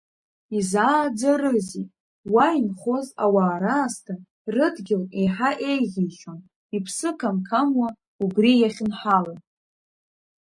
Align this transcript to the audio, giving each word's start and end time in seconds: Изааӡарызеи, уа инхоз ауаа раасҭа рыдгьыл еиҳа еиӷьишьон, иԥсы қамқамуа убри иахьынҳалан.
Изааӡарызеи, 0.57 1.85
уа 2.33 2.45
инхоз 2.61 3.07
ауаа 3.23 3.57
раасҭа 3.63 4.15
рыдгьыл 4.55 5.03
еиҳа 5.19 5.49
еиӷьишьон, 5.69 6.39
иԥсы 6.75 7.09
қамқамуа 7.19 7.87
убри 8.25 8.51
иахьынҳалан. 8.57 9.39